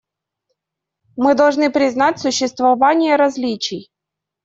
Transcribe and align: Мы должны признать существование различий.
Мы 1.15 1.35
должны 1.35 1.69
признать 1.71 2.17
существование 2.19 3.17
различий. 3.17 3.91